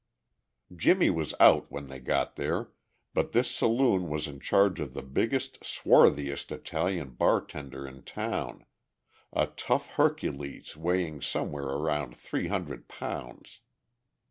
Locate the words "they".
1.85-1.99